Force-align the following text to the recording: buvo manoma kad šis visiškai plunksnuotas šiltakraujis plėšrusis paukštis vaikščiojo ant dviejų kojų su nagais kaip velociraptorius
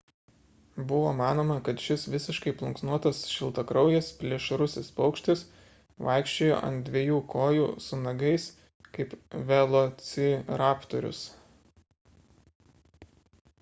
buvo 0.91 1.09
manoma 1.17 1.55
kad 1.65 1.81
šis 1.87 2.03
visiškai 2.13 2.53
plunksnuotas 2.61 3.19
šiltakraujis 3.33 4.07
plėšrusis 4.21 4.87
paukštis 5.01 5.43
vaikščiojo 6.07 6.57
ant 6.69 6.83
dviejų 6.89 7.19
kojų 7.35 7.67
su 7.89 7.99
nagais 8.07 8.47
kaip 8.97 9.13
velociraptorius 9.51 11.21